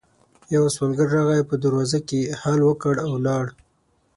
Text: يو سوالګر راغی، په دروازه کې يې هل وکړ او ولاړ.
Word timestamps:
يو 0.53 0.63
سوالګر 0.75 1.07
راغی، 1.15 1.41
په 1.49 1.55
دروازه 1.63 1.99
کې 2.07 2.17
يې 2.25 2.31
هل 2.41 2.59
وکړ 2.65 2.93
او 3.05 3.09
ولاړ. 3.17 3.45